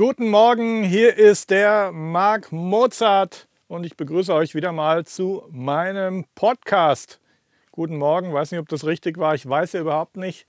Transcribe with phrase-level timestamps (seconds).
[0.00, 6.24] Guten Morgen, hier ist der Marc Mozart und ich begrüße euch wieder mal zu meinem
[6.34, 7.20] Podcast.
[7.70, 9.34] Guten Morgen, weiß nicht, ob das richtig war.
[9.34, 10.46] Ich weiß ja überhaupt nicht,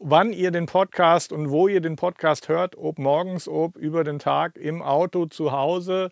[0.00, 4.18] wann ihr den Podcast und wo ihr den Podcast hört, ob morgens, ob über den
[4.18, 6.10] Tag, im Auto, zu Hause,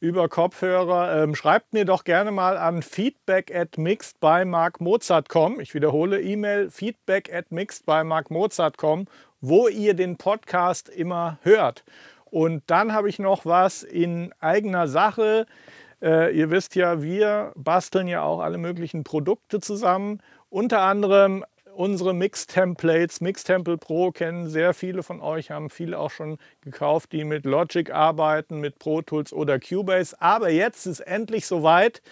[0.00, 1.22] über Kopfhörer.
[1.22, 5.60] Ähm, schreibt mir doch gerne mal an feedback at mixed by markmozart.com.
[5.60, 9.08] Ich wiederhole E-Mail feedback at mixed by markmozart.com,
[9.40, 11.84] wo ihr den Podcast immer hört.
[12.24, 15.46] Und dann habe ich noch was in eigener Sache.
[16.02, 20.20] Äh, ihr wisst ja, wir basteln ja auch alle möglichen Produkte zusammen.
[20.50, 21.44] Unter anderem
[21.78, 23.20] unsere Mix-Templates.
[23.20, 27.92] Mix-Temple Pro kennen sehr viele von euch, haben viele auch schon gekauft, die mit Logic
[27.92, 30.20] arbeiten, mit Pro Tools oder Cubase.
[30.20, 32.02] Aber jetzt ist endlich soweit,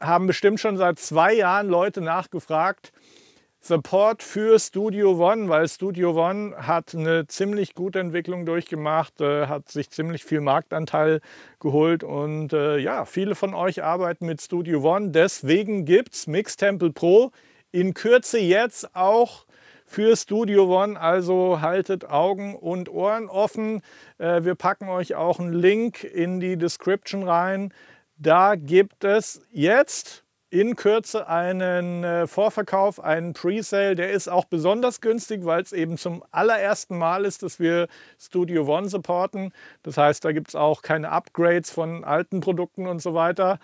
[0.00, 2.92] haben bestimmt schon seit zwei Jahren Leute nachgefragt,
[3.64, 9.68] Support für Studio One, weil Studio One hat eine ziemlich gute Entwicklung durchgemacht, äh, hat
[9.68, 11.20] sich ziemlich viel Marktanteil
[11.60, 15.10] geholt und äh, ja, viele von euch arbeiten mit Studio One.
[15.10, 17.30] Deswegen gibt es Mix Temple Pro
[17.70, 19.46] in Kürze jetzt auch
[19.86, 20.98] für Studio One.
[20.98, 23.80] Also haltet Augen und Ohren offen.
[24.18, 27.72] Äh, wir packen euch auch einen Link in die Description rein.
[28.18, 30.21] Da gibt es jetzt
[30.52, 33.94] in Kürze einen äh, Vorverkauf, einen Presale.
[33.94, 37.88] Der ist auch besonders günstig, weil es eben zum allerersten Mal ist, dass wir
[38.20, 39.52] Studio One supporten.
[39.82, 43.60] Das heißt, da gibt es auch keine Upgrades von alten Produkten und so weiter.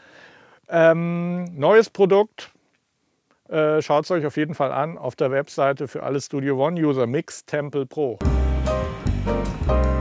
[0.71, 2.51] Ähm, neues Produkt,
[3.51, 7.07] äh, Schaut es euch auf jeden Fall an auf der Webseite für alle Studio One-User
[7.07, 8.19] Mix Temple Pro.
[8.23, 9.98] Ich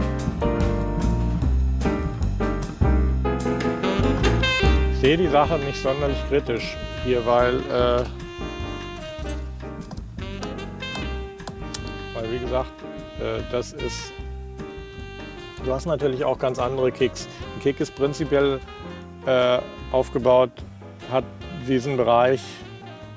[5.08, 8.04] sehe die Sache nicht sonderlich kritisch hier, weil, äh,
[12.14, 12.74] weil wie gesagt,
[13.22, 14.12] äh, das ist.
[15.64, 17.26] Du hast natürlich auch ganz andere Kicks.
[17.56, 18.60] Ein Kick ist prinzipiell
[19.26, 19.60] äh,
[19.94, 20.52] aufgebaut,
[21.10, 21.24] hat
[21.66, 22.44] diesen Bereich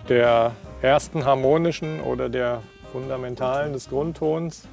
[0.08, 4.68] der ersten harmonischen oder der fundamentalen des Grundtons,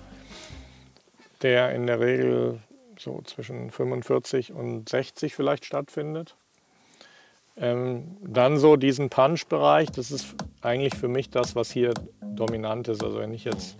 [1.41, 2.59] der in der Regel
[2.99, 6.35] so zwischen 45 und 60 vielleicht stattfindet.
[7.59, 13.03] Ähm, dann so diesen Punch-Bereich, das ist eigentlich für mich das, was hier dominant ist.
[13.03, 13.77] Also wenn ich jetzt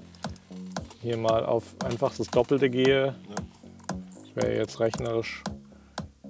[1.01, 3.15] hier mal auf einfach das Doppelte gehe,
[4.15, 5.43] das wäre jetzt rechnerisch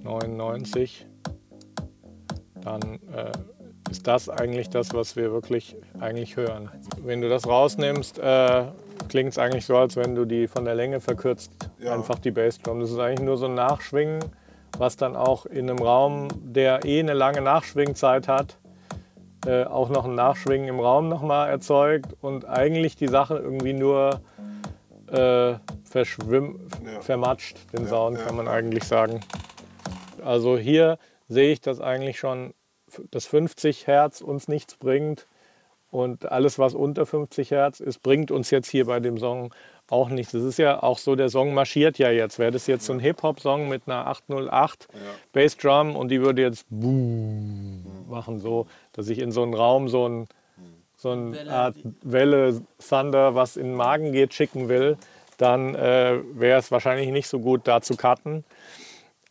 [0.02, 1.06] 99,
[2.62, 2.82] dann
[3.14, 3.32] äh,
[3.90, 6.70] ist das eigentlich das, was wir wirklich eigentlich hören.
[7.02, 8.66] Wenn du das rausnimmst, äh,
[9.08, 11.94] klingt es eigentlich so, als wenn du die von der Länge verkürzt, ja.
[11.94, 12.80] einfach die Bassdrum.
[12.80, 14.22] Das ist eigentlich nur so ein Nachschwingen,
[14.78, 18.58] was dann auch in einem Raum, der eh eine lange Nachschwingzeit hat,
[19.46, 24.20] äh, auch noch ein Nachschwingen im Raum nochmal erzeugt und eigentlich die Sache irgendwie nur
[25.08, 27.00] äh, verschwimm, ja.
[27.00, 29.20] vermatscht, den ja, Sound, kann man eigentlich sagen.
[30.24, 32.54] Also hier sehe ich das eigentlich schon
[33.10, 35.26] dass 50 Hertz uns nichts bringt
[35.90, 39.54] und alles, was unter 50 Hertz ist, bringt uns jetzt hier bei dem Song
[39.88, 40.32] auch nichts.
[40.32, 42.38] Das ist ja auch so, der Song marschiert ja jetzt.
[42.38, 44.98] Wäre das jetzt so ein Hip-Hop-Song mit einer 808 ja.
[45.32, 50.06] Bassdrum und die würde jetzt boom machen, so, dass ich in so einen Raum so,
[50.06, 50.28] ein,
[50.96, 54.98] so eine Welle, Art Welle, Thunder, was in den Magen geht, schicken will,
[55.38, 58.44] dann äh, wäre es wahrscheinlich nicht so gut, da zu cutten.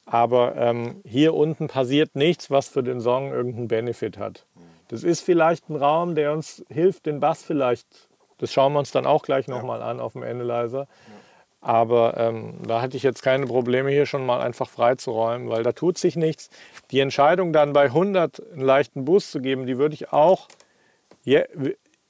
[0.06, 4.47] Aber ähm, hier unten passiert nichts, was für den Song irgendeinen Benefit hat.
[4.88, 7.88] Das ist vielleicht ein Raum, der uns hilft, den Bass vielleicht,
[8.38, 10.88] das schauen wir uns dann auch gleich nochmal an auf dem Analyzer.
[11.59, 15.72] Aber ähm, da hatte ich jetzt keine Probleme, hier schon mal einfach freizuräumen, weil da
[15.72, 16.50] tut sich nichts.
[16.92, 20.47] Die Entscheidung dann bei 100 einen leichten Boost zu geben, die würde ich auch
[21.24, 21.44] je,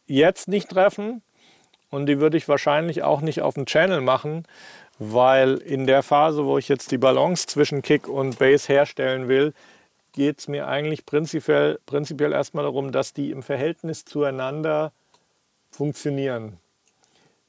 [0.06, 1.24] jetzt nicht treffen
[1.90, 4.46] und die würde ich wahrscheinlich auch nicht auf dem Channel machen,
[5.00, 9.54] weil in der Phase, wo ich jetzt die Balance zwischen Kick und Bass herstellen will,
[10.18, 14.92] geht es mir eigentlich prinzipiell, prinzipiell erstmal darum, dass die im Verhältnis zueinander
[15.70, 16.58] funktionieren.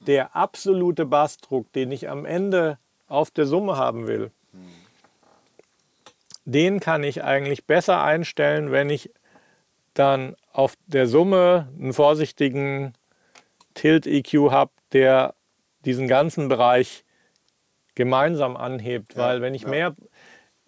[0.00, 2.76] Der absolute Bassdruck, den ich am Ende
[3.08, 4.30] auf der Summe haben will,
[6.44, 9.10] den kann ich eigentlich besser einstellen, wenn ich
[9.94, 12.92] dann auf der Summe einen vorsichtigen
[13.72, 15.34] Tilt-EQ habe, der
[15.86, 17.06] diesen ganzen Bereich
[17.94, 19.14] gemeinsam anhebt.
[19.14, 19.68] Ja, weil wenn ich ja.
[19.70, 19.96] mehr,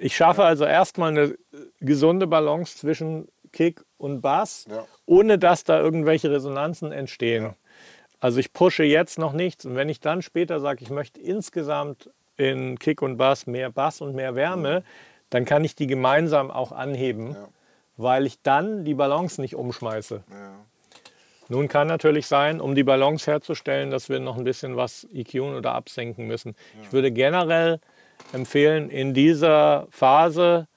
[0.00, 1.36] ich schaffe also erstmal eine
[1.80, 4.86] gesunde Balance zwischen Kick und Bass, ja.
[5.06, 7.54] ohne dass da irgendwelche Resonanzen entstehen.
[8.18, 12.10] Also ich pushe jetzt noch nichts und wenn ich dann später sage, ich möchte insgesamt
[12.36, 14.84] in Kick und Bass mehr Bass und mehr Wärme, mhm.
[15.30, 17.36] dann kann ich die gemeinsam auch anheben,
[17.96, 20.22] weil ich dann die Balance nicht umschmeiße.
[21.48, 25.56] Nun kann natürlich sein, um die Balance herzustellen, dass wir noch ein bisschen was EQen
[25.56, 26.54] oder absenken müssen.
[26.76, 26.82] Ja.
[26.84, 27.80] Ich würde generell
[28.32, 30.68] empfehlen, in dieser Phase,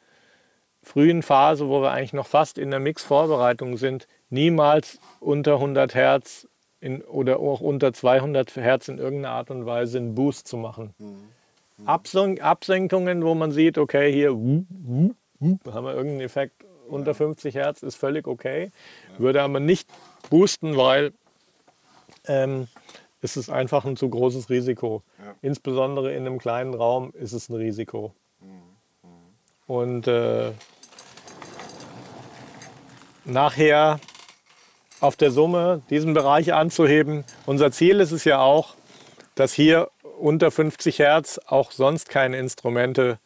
[0.81, 6.47] frühen Phase, wo wir eigentlich noch fast in der Mix-Vorbereitung sind, niemals unter 100 Hertz
[6.79, 10.93] in, oder auch unter 200 Hertz in irgendeiner Art und Weise einen Boost zu machen.
[10.97, 11.87] Mhm.
[11.87, 17.95] Absen Absenkungen, wo man sieht, okay, hier haben wir irgendeinen Effekt unter 50 Hertz, ist
[17.95, 18.71] völlig okay.
[19.17, 19.89] Würde aber nicht
[20.29, 21.13] boosten, weil
[22.27, 22.67] ähm,
[23.23, 25.01] es ist einfach ein zu großes Risiko.
[25.17, 25.35] Ja.
[25.41, 28.13] Insbesondere in einem kleinen Raum ist es ein Risiko.
[28.41, 28.47] Mhm.
[29.65, 30.51] Und äh,
[33.23, 34.01] nachher
[34.99, 37.23] auf der Summe diesen Bereich anzuheben.
[37.45, 38.75] Unser Ziel ist es ja auch,
[39.35, 43.19] dass hier unter 50 Hertz auch sonst keine Instrumente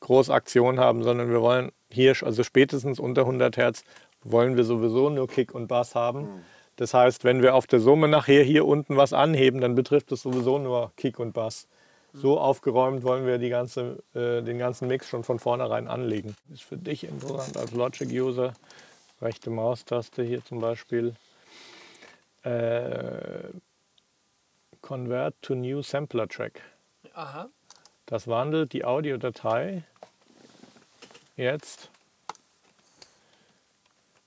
[0.00, 3.84] groß Aktion haben, sondern wir wollen hier, also spätestens unter 100 Hertz,
[4.22, 6.20] wollen wir sowieso nur Kick und Bass haben.
[6.22, 6.44] Mhm.
[6.76, 10.22] Das heißt, wenn wir auf der Summe nachher hier unten was anheben, dann betrifft es
[10.22, 11.68] sowieso nur Kick und Bass.
[12.12, 16.36] So aufgeräumt wollen wir ganze, äh, den ganzen Mix schon von vornherein anlegen.
[16.48, 18.52] Das ist für dich interessant als Logic-User
[19.20, 21.14] rechte Maustaste hier zum Beispiel.
[22.42, 23.48] Äh,
[24.80, 26.60] Convert to New Sampler Track.
[27.14, 27.48] Aha.
[28.06, 29.82] Das wandelt die Audiodatei
[31.36, 31.88] jetzt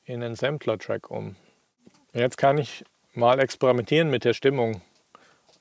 [0.06, 1.36] in einen Sampler-Track um.
[2.18, 2.84] Jetzt kann ich
[3.14, 4.82] mal experimentieren mit der Stimmung,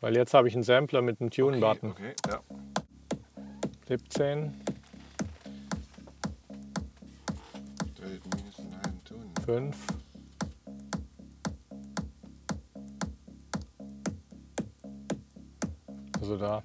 [0.00, 1.90] weil jetzt habe ich einen Sampler mit einem Tune-Button.
[1.90, 2.40] Okay, okay, ja.
[3.88, 4.54] 17.
[9.44, 9.76] 5.
[16.20, 16.62] Also da.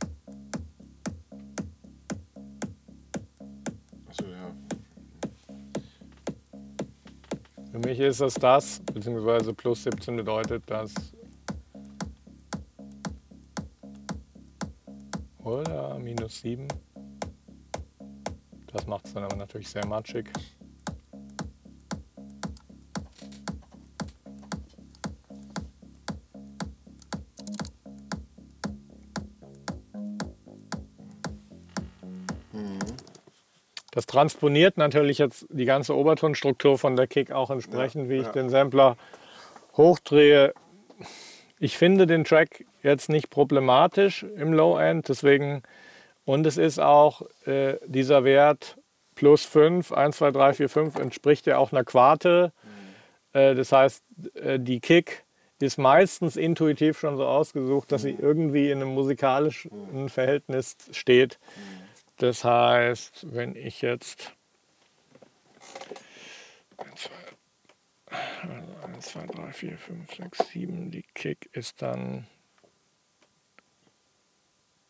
[7.72, 10.94] Für mich ist es das, beziehungsweise plus 17 bedeutet das.
[15.40, 16.68] Oder minus 7.
[18.74, 20.30] Das macht es dann aber natürlich sehr matschig.
[33.92, 38.26] Das transponiert natürlich jetzt die ganze Obertonstruktur von der Kick auch entsprechend, ja, wie ich
[38.26, 38.32] ja.
[38.32, 38.98] den Sampler
[39.76, 40.54] hochdrehe.
[41.60, 45.62] Ich finde den Track jetzt nicht problematisch im Low-End, deswegen
[46.24, 48.78] und es ist auch äh, dieser Wert
[49.16, 52.54] plus 5, 1, 2, 3, 4, 5 entspricht ja auch einer Quarte.
[52.64, 53.40] Mhm.
[53.40, 54.04] Äh, das heißt,
[54.36, 55.26] äh, die Kick
[55.60, 58.20] ist meistens intuitiv schon so ausgesucht, dass sie mhm.
[58.22, 60.10] irgendwie in einem musikalischen mhm.
[60.10, 61.40] Verhältnis steht.
[61.56, 61.81] Mhm.
[62.22, 64.32] Das heißt, wenn ich jetzt
[68.84, 72.28] 1, 2, 3, 4, 5, 6, 7, die Kick ist dann,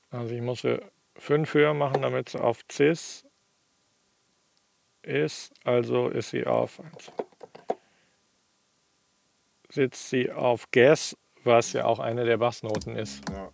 [0.09, 0.81] also ich muss sie
[1.15, 3.25] 5 höher machen, damit sie auf Cis
[5.01, 6.81] ist, also ist sie auf,
[9.69, 13.21] sitzt sie auf Gas, was ja auch eine der Bassnoten ist.
[13.29, 13.49] Ja.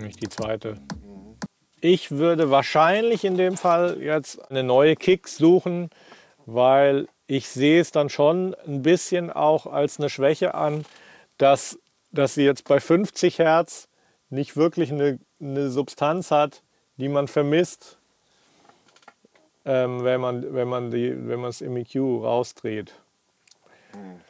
[0.00, 0.76] Nämlich die zweite.
[1.80, 5.90] Ich würde wahrscheinlich in dem Fall jetzt eine neue Kick suchen,
[6.44, 10.84] weil ich sehe es dann schon ein bisschen auch als eine Schwäche an,
[11.38, 11.78] dass,
[12.10, 13.88] dass sie jetzt bei 50 Hertz
[14.30, 16.62] nicht wirklich eine, eine Substanz hat,
[16.96, 17.98] die man vermisst,
[19.64, 22.94] ähm, wenn man die wenn man es im EQ rausdreht.
[23.94, 24.20] Mhm.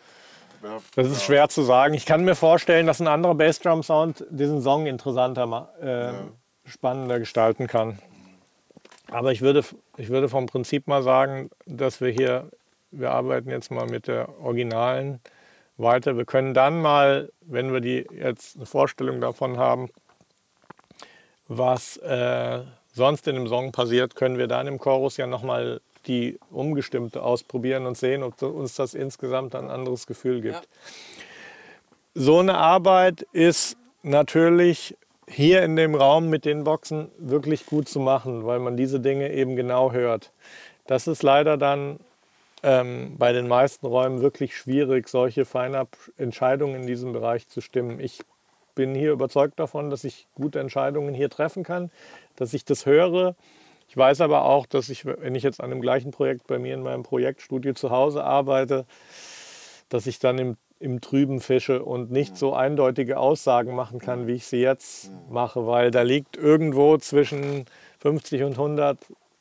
[0.95, 1.95] Das ist schwer zu sagen.
[1.95, 7.99] Ich kann mir vorstellen, dass ein anderer Bassdrum-Sound diesen Song interessanter, äh, spannender gestalten kann.
[9.11, 9.65] Aber ich würde,
[9.97, 12.49] ich würde vom Prinzip mal sagen, dass wir hier,
[12.91, 15.21] wir arbeiten jetzt mal mit der Originalen
[15.79, 16.17] weiter.
[16.17, 19.91] Wir können dann mal, wenn wir die jetzt eine Vorstellung davon haben,
[21.49, 22.61] was äh,
[22.93, 27.87] sonst in dem Song passiert, können wir dann im Chorus ja nochmal die umgestimmte ausprobieren
[27.87, 30.55] und sehen, ob uns das insgesamt ein anderes Gefühl gibt.
[30.55, 30.63] Ja.
[32.15, 34.97] So eine Arbeit ist natürlich
[35.29, 39.33] hier in dem Raum mit den Boxen wirklich gut zu machen, weil man diese Dinge
[39.33, 40.33] eben genau hört.
[40.87, 42.01] Das ist leider dann
[42.63, 48.01] ähm, bei den meisten Räumen wirklich schwierig, solche Feinab-Entscheidungen in diesem Bereich zu stimmen.
[48.01, 48.21] Ich
[48.75, 51.91] bin hier überzeugt davon, dass ich gute Entscheidungen hier treffen kann,
[52.37, 53.35] dass ich das höre
[53.91, 56.75] ich weiß aber auch, dass ich, wenn ich jetzt an dem gleichen Projekt bei mir
[56.75, 58.87] in meinem Projektstudio zu Hause arbeite,
[59.89, 64.35] dass ich dann im, im Trüben fische und nicht so eindeutige Aussagen machen kann, wie
[64.35, 67.65] ich sie jetzt mache, weil da liegt irgendwo zwischen
[67.99, 68.97] 50 und 100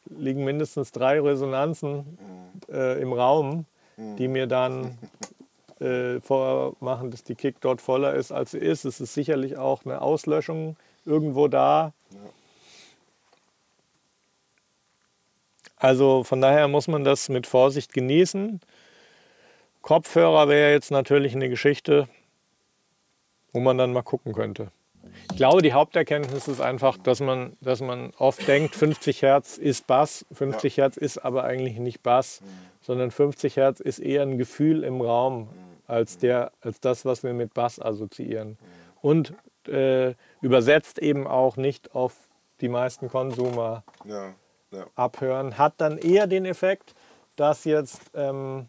[0.10, 2.18] liegen mindestens drei Resonanzen
[2.72, 4.98] äh, im Raum, die mir dann
[5.80, 8.84] äh, vormachen, dass die Kick dort voller ist, als sie ist.
[8.84, 10.76] Es ist sicherlich auch eine Auslöschung
[11.06, 11.94] irgendwo da.
[15.80, 18.60] Also von daher muss man das mit Vorsicht genießen.
[19.82, 22.10] Kopfhörer wäre jetzt natürlich eine Geschichte,
[23.54, 24.72] wo man dann mal gucken könnte.
[25.32, 29.88] Ich glaube, die Haupterkenntnis ist einfach, dass man, dass man oft denkt, 50 Hertz ist
[29.88, 30.84] Bass, 50 ja.
[30.84, 32.46] Hertz ist aber eigentlich nicht Bass, mhm.
[32.82, 35.48] sondern 50 Hertz ist eher ein Gefühl im Raum
[35.88, 38.58] als, der, als das, was wir mit Bass assoziieren.
[39.02, 39.34] Und
[39.68, 42.14] äh, übersetzt eben auch nicht auf
[42.60, 44.34] die meisten Konsumer ja
[44.72, 44.86] ja.
[44.96, 46.94] abhören, hat dann eher den Effekt,
[47.36, 48.68] dass jetzt ähm,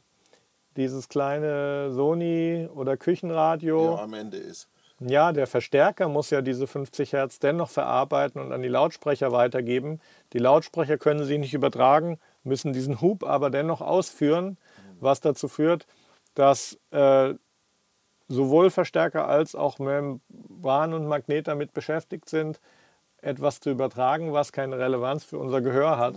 [0.76, 4.68] dieses kleine Sony oder Küchenradio ja, am Ende ist.
[5.00, 9.98] Ja, der Verstärker muss ja diese 50 Hertz dennoch verarbeiten und an die Lautsprecher weitergeben.
[10.34, 14.58] Die Lautsprecher können sie nicht übertragen, müssen diesen Hub aber dennoch ausführen,
[15.00, 15.86] was dazu führt,
[16.34, 17.34] dass äh,
[18.28, 22.60] sowohl Verstärker als auch Membran und Magnet damit beschäftigt sind,
[23.22, 26.14] etwas zu übertragen, was keine Relevanz für unser Gehör hat.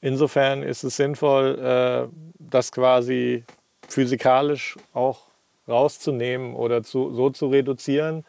[0.00, 3.44] Insofern ist es sinnvoll, äh, das quasi
[3.88, 5.22] physikalisch auch
[5.68, 8.24] rauszunehmen oder zu, so zu reduzieren,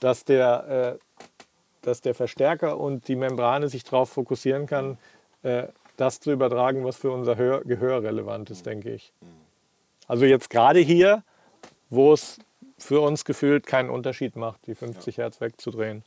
[0.00, 1.26] dass der, äh,
[1.82, 4.98] dass der Verstärker und die Membrane sich darauf fokussieren kann,
[5.42, 5.64] äh,
[5.96, 9.12] das zu übertragen, was für unser Hör Gehör relevant ist, denke ich.
[10.08, 11.22] Also jetzt gerade hier,
[11.90, 12.38] wo es
[12.78, 16.02] für uns gefühlt keinen Unterschied macht, die 50 Hertz wegzudrehen.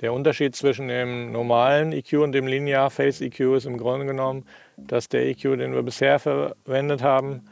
[0.00, 4.46] Der Unterschied zwischen dem normalen EQ und dem Linear Phase EQ ist im Grunde genommen,
[4.78, 7.42] dass der EQ, den wir bisher verwendet haben,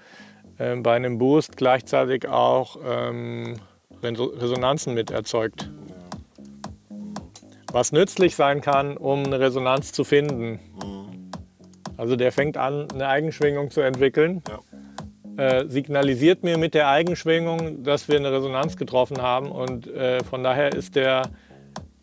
[0.57, 3.57] äh, bei einem Boost gleichzeitig auch ähm,
[4.03, 5.71] Resonanzen mit erzeugt.
[7.71, 10.59] Was nützlich sein kann, um eine Resonanz zu finden.
[11.99, 14.43] Also der fängt an, eine Eigenschwingung zu entwickeln.
[14.49, 14.61] Ja.
[15.39, 19.53] Äh, signalisiert mir mit der Eigenschwingung, dass wir eine Resonanz getroffen haben.
[19.53, 21.31] Und äh, von daher ist der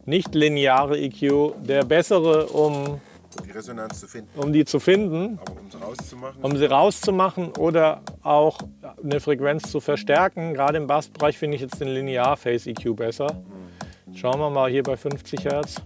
[0.05, 2.99] nicht lineare EQ der bessere, um
[3.43, 4.39] die Resonanz zu finden.
[4.39, 5.39] Um die zu finden.
[5.41, 6.43] Aber um sie rauszumachen.
[6.43, 8.59] Um sie rauszumachen oder auch
[9.03, 10.53] eine Frequenz zu verstärken.
[10.53, 13.33] Gerade im Bassbereich finde ich jetzt den Linear Phase EQ besser.
[13.33, 14.15] Mhm.
[14.15, 15.81] Schauen wir mal hier bei 50 Hertz.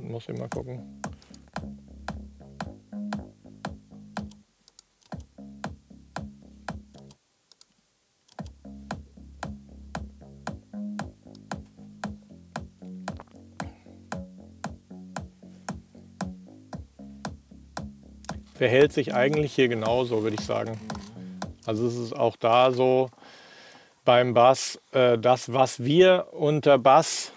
[0.00, 1.00] Muss ich mal gucken.
[18.58, 20.78] verhält sich eigentlich hier genauso, würde ich sagen.
[21.64, 23.08] Also es ist auch da so
[24.04, 27.32] beim Bass, äh, das, was wir unter Bass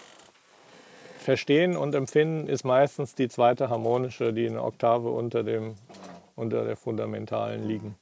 [1.22, 5.76] Verstehen und Empfinden ist meistens die zweite harmonische, die eine Oktave unter, dem,
[6.34, 7.96] unter der fundamentalen liegen.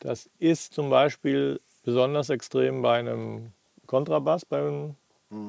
[0.00, 3.52] Das ist zum Beispiel besonders extrem bei einem
[3.86, 4.96] Kontrabass, beim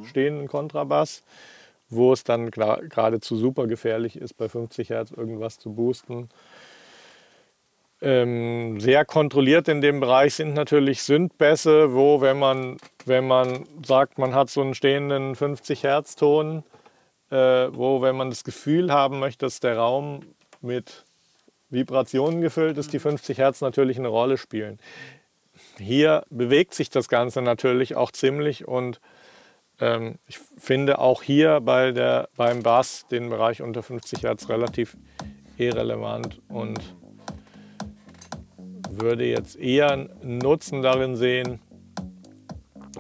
[0.03, 1.23] stehenden Kontrabass,
[1.89, 6.29] wo es dann geradezu super gefährlich ist, bei 50 Hertz irgendwas zu boosten.
[8.03, 14.17] Ähm, sehr kontrolliert in dem Bereich sind natürlich Synthbässe, wo wenn man, wenn man sagt,
[14.17, 16.63] man hat so einen stehenden 50 Hertz Ton,
[17.31, 20.21] wo, wenn man das Gefühl haben möchte, dass der Raum
[20.61, 21.05] mit
[21.69, 24.79] Vibrationen gefüllt ist, die 50 Hertz natürlich eine Rolle spielen.
[25.77, 28.99] Hier bewegt sich das Ganze natürlich auch ziemlich und
[29.79, 34.97] ähm, ich finde auch hier bei der, beim Bass den Bereich unter 50 Hertz relativ
[35.57, 36.79] irrelevant und
[38.89, 41.59] würde jetzt eher einen Nutzen darin sehen,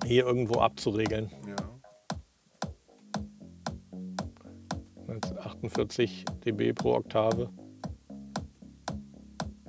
[0.05, 1.29] hier irgendwo abzuregeln.
[5.63, 7.49] 48 dB pro Oktave.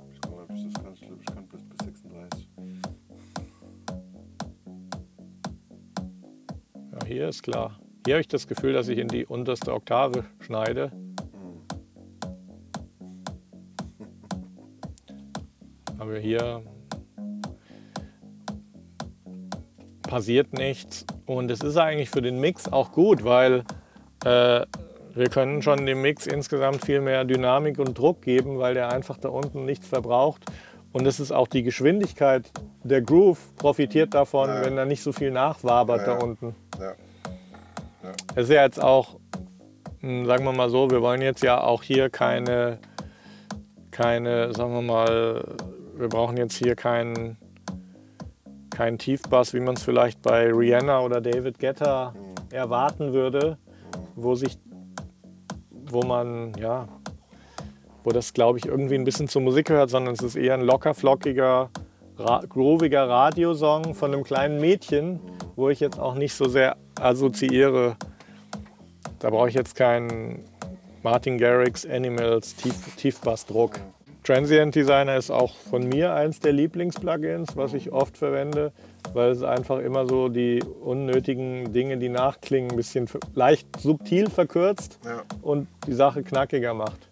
[0.08, 0.20] Das
[0.74, 2.48] kann, ich kann bis, bis 36.
[6.92, 7.78] Ja, hier ist klar.
[8.06, 10.90] Hier habe ich das Gefühl, dass ich in die unterste Oktave schneide.
[15.98, 16.62] Aber hier
[20.02, 21.04] passiert nichts.
[21.26, 23.64] Und es ist eigentlich für den Mix auch gut, weil
[24.24, 24.64] äh,
[25.14, 29.18] wir können schon dem Mix insgesamt viel mehr Dynamik und Druck geben, weil der einfach
[29.18, 30.44] da unten nichts verbraucht.
[30.92, 32.50] Und es ist auch die Geschwindigkeit,
[32.84, 34.64] der Groove profitiert davon, ja.
[34.64, 36.54] wenn da nicht so viel nachwabert ja, da unten.
[36.78, 36.92] Ja.
[38.34, 39.16] Es ist ja jetzt auch
[40.02, 42.78] mh, sagen wir mal so, wir wollen jetzt ja auch hier keine,
[43.90, 45.44] keine, sagen wir mal,
[45.94, 47.38] wir brauchen jetzt hier keinen
[48.70, 52.14] keinen Tiefbass, wie man es vielleicht bei Rihanna oder David Guetta
[52.50, 53.58] erwarten würde,
[54.14, 54.58] wo sich,
[55.92, 56.88] wo man, ja,
[58.04, 60.62] wo das, glaube ich, irgendwie ein bisschen zur Musik gehört, sondern es ist eher ein
[60.62, 61.70] locker, flockiger,
[62.18, 65.20] ra grooviger Radiosong von einem kleinen Mädchen,
[65.56, 67.96] wo ich jetzt auch nicht so sehr assoziiere.
[69.18, 70.44] Da brauche ich jetzt keinen
[71.02, 73.80] Martin Garrix Animals Tief Tiefbassdruck.
[74.24, 78.72] Transient Designer ist auch von mir eins der Lieblingsplugins, was ich oft verwende,
[79.12, 84.98] weil es einfach immer so die unnötigen Dinge, die nachklingen, ein bisschen leicht subtil verkürzt
[85.04, 85.22] Ja.
[85.42, 87.08] und die Sache knackiger macht.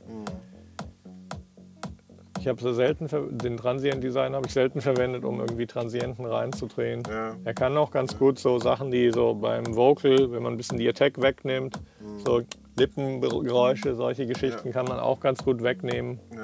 [2.39, 3.07] Ich habe so selten
[3.37, 7.03] den Transient Designer habe ich selten verwendet, um irgendwie Transienten reinzudrehen.
[7.07, 7.35] Ja.
[7.45, 10.79] Er kann auch ganz gut so Sachen, die so beim Vocal, wenn man ein bisschen
[10.79, 11.79] die Attack wegnimmt,
[12.25, 12.41] so
[12.79, 14.73] Lippengeräusche, solche Geschichten Ja.
[14.73, 16.19] kann man auch ganz gut wegnehmen.
[16.35, 16.41] Ja.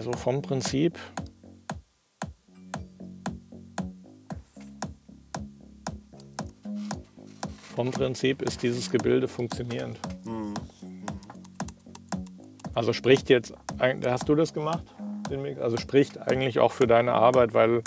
[0.00, 0.98] Also vom Prinzip.
[7.76, 10.00] Vom Prinzip ist dieses Gebilde funktionierend.
[12.72, 13.52] Also spricht jetzt,
[14.06, 14.84] hast du das gemacht?
[15.60, 17.82] Also spricht eigentlich auch für deine Arbeit, weil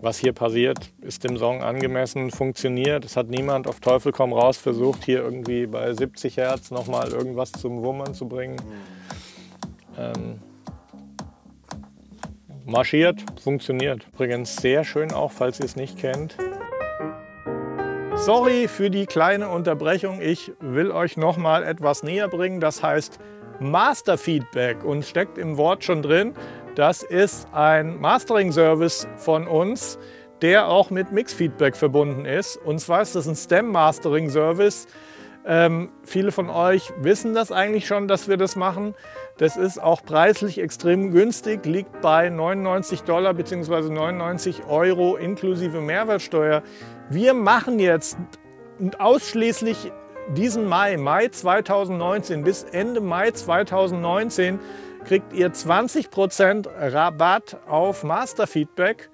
[0.00, 3.04] was hier passiert, ist dem Song angemessen, funktioniert.
[3.04, 7.50] Es hat niemand auf Teufel komm raus versucht, hier irgendwie bei 70 Hertz nochmal irgendwas
[7.50, 8.62] zum Wummern zu bringen.
[9.98, 10.38] Ähm,
[12.64, 14.06] marschiert, funktioniert.
[14.12, 16.36] Übrigens sehr schön auch, falls ihr es nicht kennt.
[18.16, 20.20] Sorry für die kleine Unterbrechung.
[20.22, 22.60] Ich will euch noch mal etwas näher bringen.
[22.60, 23.18] Das heißt
[23.60, 26.32] Master Feedback und steckt im Wort schon drin.
[26.74, 29.98] Das ist ein Mastering-Service von uns,
[30.42, 32.56] der auch mit Mix-Feedback verbunden ist.
[32.56, 34.86] Und zwar ist das ein Stem-Mastering-Service.
[35.46, 38.94] Ähm, viele von euch wissen das eigentlich schon, dass wir das machen.
[39.36, 43.90] Das ist auch preislich extrem günstig, liegt bei 99 Dollar bzw.
[43.90, 46.62] 99 Euro inklusive Mehrwertsteuer.
[47.10, 48.16] Wir machen jetzt
[48.98, 49.90] ausschließlich
[50.36, 54.58] diesen Mai, Mai 2019 bis Ende Mai 2019
[55.04, 59.10] kriegt ihr 20% Rabatt auf Masterfeedback.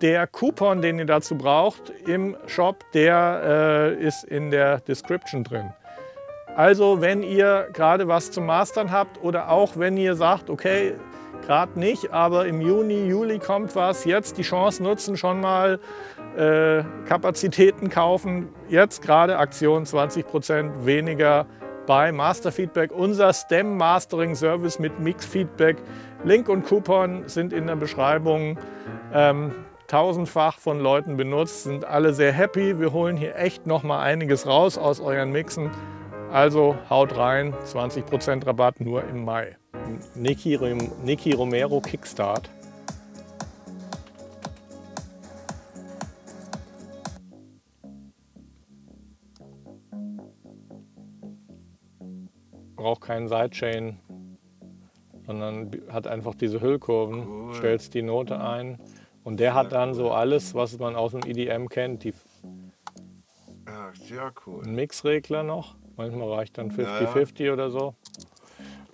[0.00, 5.72] Der Coupon, den ihr dazu braucht im Shop, der äh, ist in der Description drin.
[6.56, 10.94] Also wenn ihr gerade was zum Mastern habt oder auch wenn ihr sagt, okay,
[11.44, 15.78] gerade nicht, aber im Juni, Juli kommt was, jetzt die Chance nutzen, schon mal
[16.34, 18.48] äh, Kapazitäten kaufen.
[18.70, 21.44] Jetzt gerade Aktion 20% weniger
[21.86, 25.76] bei Masterfeedback, unser STEM Mastering Service mit Mix Feedback.
[26.24, 28.58] Link und Coupon sind in der Beschreibung.
[29.12, 29.52] Ähm,
[29.88, 32.80] tausendfach von Leuten benutzt, sind alle sehr happy.
[32.80, 35.70] Wir holen hier echt noch mal einiges raus aus euren Mixen.
[36.36, 39.56] Also haut rein, 20% Rabatt nur im Mai.
[40.14, 40.58] Niki,
[41.02, 42.50] Niki Romero Kickstart.
[52.76, 53.98] Braucht keinen Sidechain,
[55.24, 57.26] sondern hat einfach diese Hüllkurven.
[57.26, 57.54] Cool.
[57.54, 58.78] Stellst die Note ein
[59.24, 62.04] und der hat dann so alles, was man aus dem EDM kennt.
[62.04, 62.12] Die
[63.66, 64.62] Ja, sehr cool.
[64.64, 65.76] einen Mixregler noch.
[65.96, 67.12] Manchmal reicht dann Ja, ja.
[67.12, 67.94] 50-50 oder so.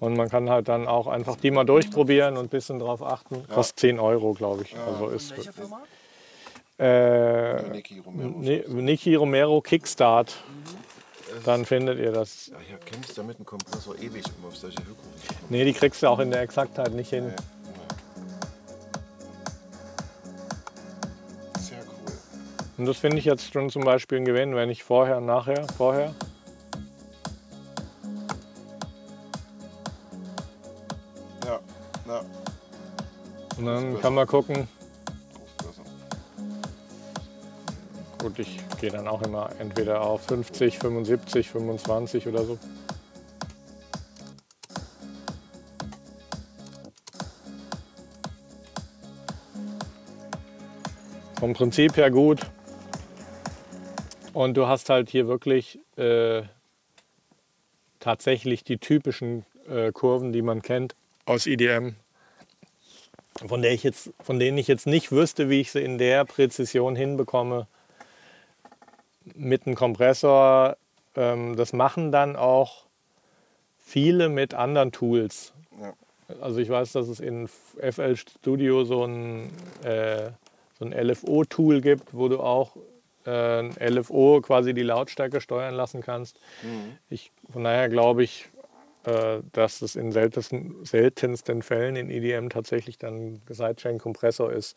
[0.00, 3.46] Und man kann halt dann auch einfach die mal durchprobieren und ein bisschen drauf achten.
[3.48, 4.76] Kostet 10 Euro, glaube ich.
[4.76, 5.82] Also ist Welche Firma?
[6.78, 8.28] äh, Niki Romero.
[8.40, 10.36] Ni- Niki Romero Kickstart.
[11.44, 12.48] Dann findet ihr das.
[12.48, 15.46] Ja, hier kennst du mit dem Kompressor ewig, um auf solche Wirkungen zu kommen.
[15.50, 17.32] Nee, die kriegst du auch in der Exaktheit nicht hin.
[21.58, 22.12] Sehr cool.
[22.78, 26.14] Und das finde ich jetzt schon zum Beispiel ein Gewinn, wenn ich vorher, nachher, vorher.
[33.62, 34.66] Und dann kann man gucken.
[38.18, 42.59] Gut, ich gehe dann auch immer entweder auf 50, 75, 25 oder so.
[51.38, 52.40] Vom Prinzip her gut.
[54.33, 56.42] Und du hast halt hier wirklich äh,
[58.01, 60.96] tatsächlich die typischen äh, Kurven, die man kennt
[61.27, 61.94] aus EDM,
[63.47, 66.25] von, der ich jetzt, von denen ich jetzt nicht wüsste, wie ich sie in der
[66.25, 67.66] Präzision hinbekomme
[69.35, 70.77] mit einem Kompressor.
[71.16, 72.85] Ähm, das machen dann auch
[73.79, 75.53] viele mit anderen Tools.
[75.81, 75.95] Ja.
[76.40, 79.51] Also ich weiß, dass es in FL Studio so, ein,
[79.83, 80.31] äh,
[80.79, 82.77] so ein LFO-Tool gibt, wo du auch
[83.27, 86.38] äh, LFO quasi die Lautstärke steuern lassen kannst.
[87.11, 88.49] Ich, von daher glaube ich,
[89.04, 94.76] dass es in seltensten, seltensten Fällen in EDM tatsächlich dann ein Sidechain-Kompressor ist.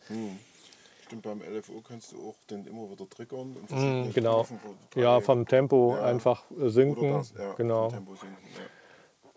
[1.06, 3.54] Stimmt, beim LFO kannst du auch den immer wieder triggern.
[3.56, 4.42] Und Mm, genau.
[4.42, 4.58] Stufen
[4.96, 6.02] Ja, vom Tempo Ja.
[6.04, 7.12] einfach äh, sinken.
[7.12, 7.90] das, ja, genau.
[7.90, 8.36] Tempo sinken,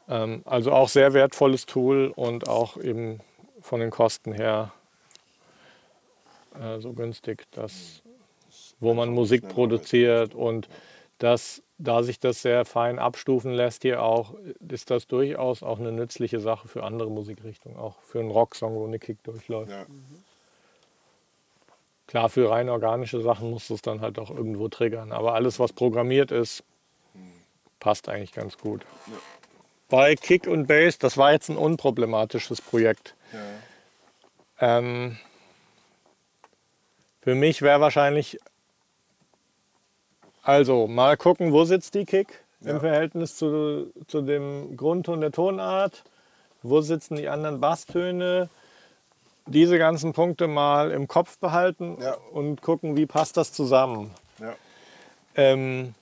[0.08, 0.23] ja.
[0.23, 3.19] Ähm, also auch sehr wertvolles Tool und auch eben
[3.62, 4.73] von den Kosten her
[6.60, 8.02] äh, so günstig, dass,
[8.80, 10.67] wo man Musik produziert und
[11.19, 14.36] das, da sich das sehr fein abstufen lässt hier auch,
[14.70, 18.86] ist das durchaus auch eine nützliche Sache für andere Musikrichtungen, auch für einen Rocksong, wo
[18.86, 19.72] eine Kick durchläuft.
[19.72, 19.86] Ja.
[22.06, 25.72] Klar, für rein organische Sachen muss es dann halt auch irgendwo triggern, aber alles, was
[25.72, 26.63] programmiert ist,
[27.80, 28.84] passt eigentlich ganz gut.
[29.08, 29.13] Ja.
[29.88, 33.15] Bei Kick und Bass, das war jetzt ein unproblematisches Projekt.
[34.60, 34.78] Ja.
[34.78, 35.18] Ähm,
[37.22, 38.38] für mich wäre wahrscheinlich,
[40.50, 42.28] also mal gucken, wo sitzt die Kick
[42.62, 42.80] im Ja.
[42.80, 46.04] Verhältnis zu, zu dem Grundton der Tonart,
[46.64, 48.50] wo sitzen die anderen Basstöne,
[49.46, 52.16] diese ganzen Punkte mal im Kopf behalten Ja.
[52.32, 54.12] und gucken, wie passt das zusammen.
[54.40, 54.56] Ja.
[55.36, 55.94] Ähm,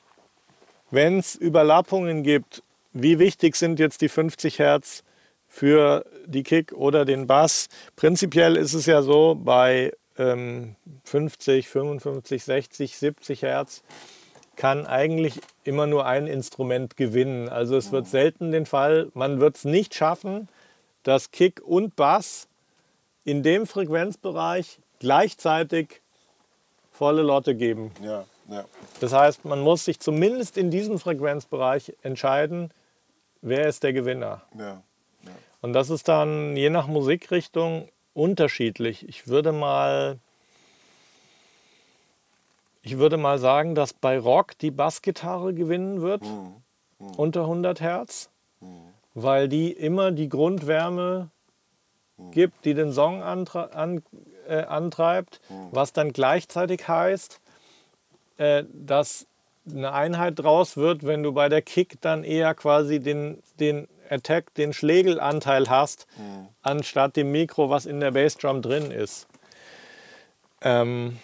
[0.90, 5.04] Wenn es Überlappungen gibt, wie wichtig sind jetzt die 50 Hertz
[5.50, 7.68] für die Kick oder den Bass?
[7.98, 13.84] Prinzipiell ist es ja so, bei ähm, 50, 55, 60, 70 Hertz
[14.58, 17.48] kann eigentlich immer nur ein Instrument gewinnen.
[17.48, 20.50] Also es wird selten den Fall, man wird es nicht schaffen,
[21.04, 22.50] dass Kick und Bass
[23.24, 26.02] in dem Frequenzbereich gleichzeitig
[26.92, 27.92] volle Lotte geben.
[28.04, 28.26] Ja.
[28.50, 28.66] Ja.
[29.00, 32.72] Das heißt, man muss sich zumindest in diesem Frequenzbereich entscheiden,
[33.42, 34.42] wer ist der Gewinner.
[34.58, 34.82] Ja.
[35.62, 39.08] Und das ist dann je nach Musikrichtung unterschiedlich.
[39.08, 40.18] Ich würde mal,
[42.88, 46.24] ich würde mal sagen, dass bei Rock die Bassgitarre gewinnen wird
[47.18, 48.30] unter 100 Hertz,
[49.14, 51.30] weil die immer die Grundwärme
[52.32, 54.02] gibt, die den Song an,
[54.48, 57.42] äh, antreibt, was dann gleichzeitig heißt,
[58.38, 59.28] äh, dass
[59.70, 64.54] eine Einheit draus wird, wenn du bei der Kick dann eher quasi den, den Attack,
[64.54, 66.08] den Schlägelanteil hast,
[66.62, 69.28] anstatt dem Mikro, was in der Bassdrum drin ist.
[70.62, 71.20] Ähm,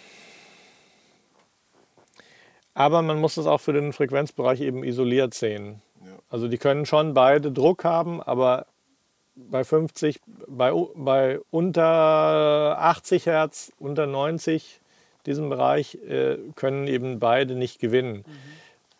[2.74, 5.80] aber man muss es auch für den Frequenzbereich eben isoliert sehen.
[6.04, 6.10] Ja.
[6.28, 8.66] Also die können schon beide Druck haben, aber
[9.36, 14.80] bei 50, bei, bei unter 80 Hertz, unter 90,
[15.26, 18.24] diesem Bereich, äh, können eben beide nicht gewinnen.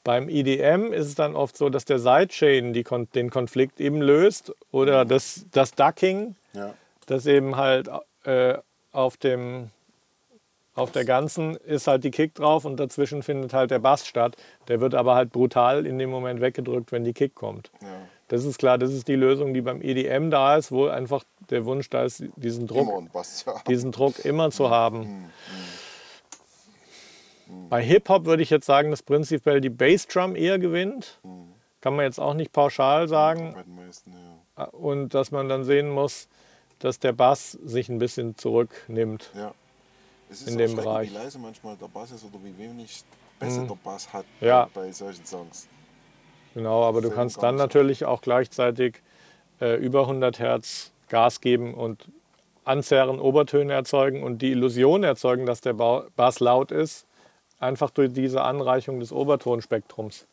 [0.02, 4.02] Beim IDM ist es dann oft so, dass der Sidechain die, Kon- den Konflikt eben
[4.02, 6.74] löst oder das, das Ducking, Ja.
[7.06, 7.88] das eben halt
[8.24, 8.58] äh,
[8.92, 9.70] auf dem
[10.74, 14.36] auf der ganzen ist halt die Kick drauf und dazwischen findet halt der Bass statt.
[14.68, 17.70] Der wird aber halt brutal in dem Moment weggedrückt, wenn die Kick kommt.
[17.80, 17.88] Ja.
[18.28, 21.64] Das ist klar, das ist die Lösung, die beim EDM da ist, wo einfach der
[21.66, 23.62] Wunsch da ist, diesen Druck, Immer ein Bass zu haben.
[23.68, 25.30] diesen Druck immer zu haben.
[27.68, 31.20] Bei Hip-Hop würde ich jetzt sagen, dass prinzipiell die Bassdrum eher gewinnt.
[31.80, 33.52] Kann man jetzt auch nicht pauschal sagen.
[33.54, 34.12] Bei den meisten,
[34.56, 34.64] ja.
[34.70, 36.28] Und dass man dann sehen muss,
[36.78, 39.30] dass der Bass sich ein bisschen zurücknimmt.
[39.36, 39.52] ja.
[40.30, 41.10] Es ist In dem Bereich.
[41.10, 43.04] wie leise manchmal der Bass ist oder wie wenig
[43.38, 44.68] Bässe der Bass hat Ja.
[44.72, 45.68] bei solchen Songs.
[46.54, 49.00] Genau, aber du kannst dann natürlich auch gleichzeitig
[49.60, 52.08] äh, über 100 Hertz Gas geben und
[52.64, 57.06] anzerren, Obertöne erzeugen und die Illusion erzeugen, dass der Ba- Bass laut ist,
[57.58, 60.26] einfach durch diese Anreichung des Obertonspektrums.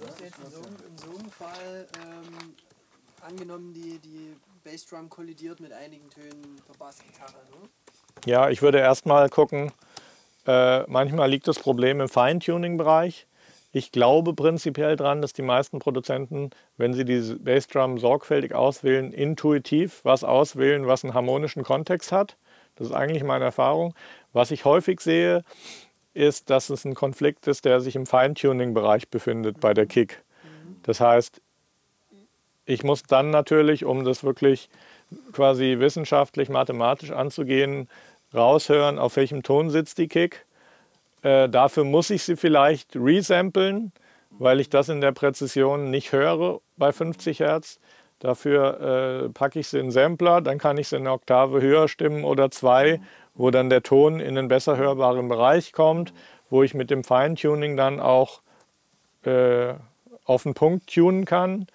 [0.00, 2.54] Du hast jetzt in so, einem- in so einem Fall ähm,
[3.22, 7.38] angenommen, die, die Bassdrum kollidiert mit einigen Tönen der Bassgitarre.
[7.50, 7.68] Ne?
[8.26, 9.72] Ja, ich würde erstmal gucken,
[10.46, 13.26] äh, manchmal liegt das Problem im Feintuning-Bereich.
[13.72, 20.00] Ich glaube prinzipiell daran, dass die meisten Produzenten, wenn sie diese Bassdrum sorgfältig auswählen, intuitiv
[20.04, 22.36] was auswählen, was einen harmonischen Kontext hat.
[22.76, 23.94] Das ist eigentlich meine Erfahrung.
[24.32, 25.44] Was ich häufig sehe,
[26.14, 30.22] ist, dass es ein Konflikt ist, der sich im Feintuning-Bereich befindet bei der Kick.
[30.82, 31.40] Das heißt,
[32.68, 34.68] ich muss dann natürlich, um das wirklich
[35.32, 37.88] quasi wissenschaftlich, mathematisch anzugehen,
[38.34, 40.44] raushören, auf welchem Ton sitzt die Kick.
[41.22, 43.90] Äh, dafür muss ich sie vielleicht resamplen,
[44.38, 47.80] weil ich das in der Präzision nicht höre bei 50 Hertz.
[48.20, 52.24] Dafür äh, packe ich sie in Sampler, dann kann ich sie eine Oktave höher stimmen
[52.24, 53.00] oder zwei,
[53.34, 56.12] wo dann der Ton in einen besser hörbaren Bereich kommt,
[56.50, 58.40] wo ich mit dem Feintuning dann auch
[59.24, 59.72] äh,
[60.24, 61.66] auf den Punkt tunen kann.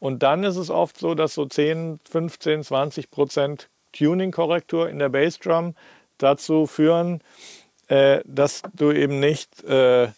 [0.00, 5.08] Und dann ist es oft so, dass so 10, 15, 20 Prozent Tuning-Korrektur in der
[5.08, 5.74] Bassdrum
[6.18, 7.20] dazu führen,
[7.88, 10.08] äh, dass du eben nicht äh,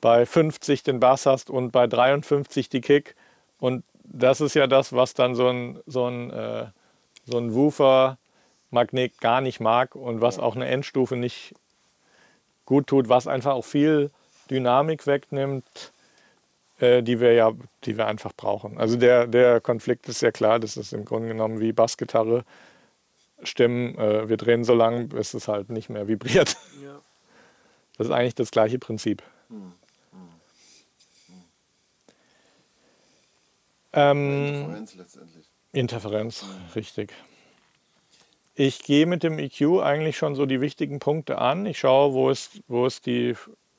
[0.00, 3.14] bei 50 den Bass hast und bei 53 die Kick.
[3.58, 6.66] Und das ist ja das, was dann so ein, so ein, äh,
[7.24, 11.54] so ein Woofer-Magnet gar nicht mag und was auch eine Endstufe nicht
[12.66, 14.10] gut tut, was einfach auch viel
[14.50, 15.92] Dynamik wegnimmt,
[16.80, 17.52] die wir ja,
[17.84, 18.78] die wir einfach brauchen.
[18.78, 22.44] Also der, der Konflikt ist ja klar, das ist im Grunde genommen wie Bassgitarre.
[23.42, 26.56] Stimmen, äh, wir drehen so lange, bis es halt nicht mehr vibriert.
[26.82, 27.00] Ja.
[27.96, 29.22] Das ist eigentlich das gleiche Prinzip.
[33.92, 35.46] Ähm, Interferenz letztendlich.
[35.72, 37.12] Interferenz, richtig.
[38.56, 41.66] Ich gehe mit dem EQ eigentlich schon so die wichtigen Punkte an.
[41.66, 43.34] Ich schaue, wo ist, wo ist, die,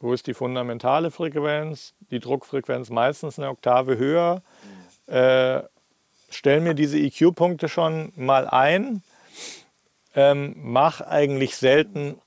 [0.06, 4.44] wo ist die fundamentale Frequenz, die Druckfrequenz meistens eine Oktave höher.
[5.08, 5.64] Äh,
[6.30, 9.02] stelle mir diese EQ-Punkte schon mal ein.
[10.14, 12.22] Ähm, mach eigentlich selten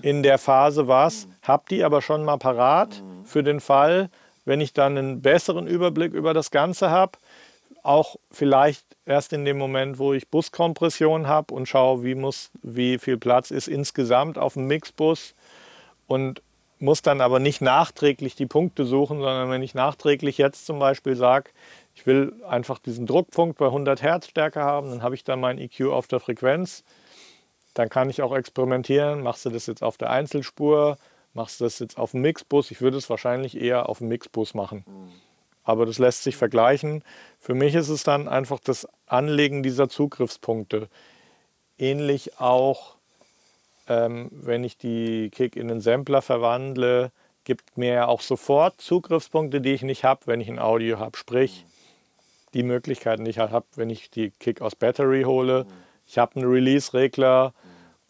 [0.00, 4.10] in der Phase was, hab die aber schon mal parat für den Fall,
[4.44, 7.18] wenn ich dann einen besseren Überblick über das Ganze habe.
[7.82, 12.98] Auch vielleicht erst in dem Moment, wo ich Buskompression habe und schaue, wie, muss, wie
[12.98, 15.34] viel Platz ist insgesamt auf dem Mixbus
[16.06, 16.42] und
[16.80, 21.16] muss dann aber nicht nachträglich die Punkte suchen, sondern wenn ich nachträglich jetzt zum Beispiel
[21.16, 21.50] sage,
[21.94, 25.58] ich will einfach diesen Druckpunkt bei 100 Hertz Stärke haben, dann habe ich da mein
[25.58, 26.84] EQ auf der Frequenz.
[27.74, 29.22] Dann kann ich auch experimentieren.
[29.22, 30.98] Machst du das jetzt auf der Einzelspur?
[31.34, 32.70] Machst du das jetzt auf dem Mixbus?
[32.70, 34.84] Ich würde es wahrscheinlich eher auf dem Mixbus machen.
[35.64, 37.04] Aber das lässt sich vergleichen.
[37.38, 40.88] Für mich ist es dann einfach das Anlegen dieser Zugriffspunkte.
[41.78, 42.96] Ähnlich auch,
[43.88, 47.10] ähm, wenn ich die Kick in einen Sampler verwandle,
[47.44, 51.16] gibt mir ja auch sofort Zugriffspunkte, die ich nicht habe, wenn ich ein Audio habe.
[51.16, 51.64] Sprich,
[52.54, 55.66] die Möglichkeiten, die ich halt habe, wenn ich die Kick aus Battery hole.
[56.06, 57.54] Ich habe einen Release-Regler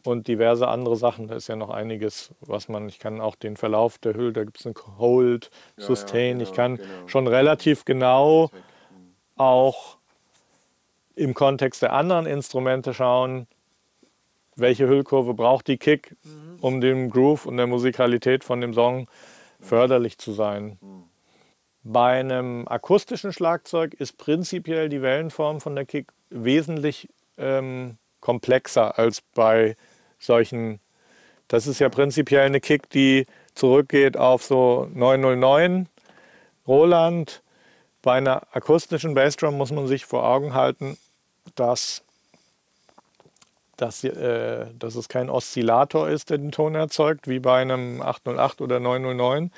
[0.05, 1.29] und diverse andere Sachen.
[1.29, 4.45] Da ist ja noch einiges, was man, ich kann auch den Verlauf der Hülle, da
[4.45, 6.39] gibt es einen Hold, Ja, Sustain.
[6.39, 6.89] ja, ich genau, kann genau.
[7.09, 8.51] schon relativ genau
[9.37, 9.99] auch
[11.15, 13.47] im Kontext der anderen Instrumente schauen,
[14.59, 16.17] welche Hüllkurve braucht die Kick,
[16.61, 19.09] um dem Groove und der Musikalität von dem Song
[19.61, 20.79] förderlich zu sein.
[21.83, 29.23] Bei einem akustischen Schlagzeug ist prinzipiell die Wellenform von der Kick wesentlich ähm, komplexer als
[29.35, 29.77] bei
[30.19, 30.81] solchen.
[31.47, 35.89] Das ist ja prinzipiell eine Kick, die zurückgeht auf so 909
[36.67, 37.43] Roland.
[38.03, 40.99] Bei einer akustischen Bassdrum muss man sich vor Augen halten,
[41.55, 42.05] dass,
[43.81, 48.61] dass, äh, dass es kein Oszillator ist, der den Ton erzeugt, wie bei einem 808
[48.61, 49.51] oder 909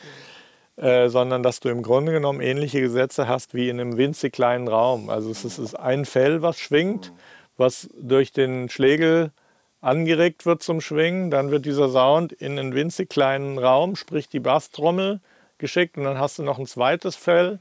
[0.80, 4.66] äh, sondern dass du im Grunde genommen ähnliche Gesetze hast wie in einem winzig kleinen
[4.66, 5.10] Raum.
[5.10, 7.12] Also es ist, es ist ein Fell, was schwingt,
[7.58, 9.30] was durch den Schlegel
[9.82, 11.30] angeregt wird zum Schwingen.
[11.30, 15.20] Dann wird dieser Sound in einen winzig kleinen Raum, sprich die Basstrommel,
[15.58, 15.98] geschickt.
[15.98, 17.60] Und dann hast du noch ein zweites Fell,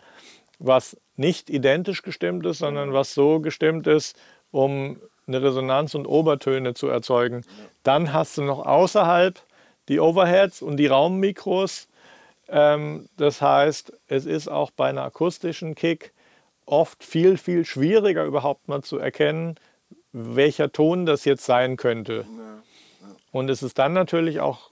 [0.57, 4.17] was nicht identisch gestimmt ist, sondern was so gestimmt ist,
[4.51, 7.45] um eine Resonanz und Obertöne zu erzeugen.
[7.83, 9.41] Dann hast du noch außerhalb
[9.87, 11.87] die Overheads und die Raummikros.
[12.49, 16.13] Ähm, das heißt, es ist auch bei einer akustischen Kick
[16.65, 19.55] oft viel, viel schwieriger überhaupt mal zu erkennen,
[20.11, 22.25] welcher Ton das jetzt sein könnte.
[23.31, 24.71] Und es ist dann natürlich auch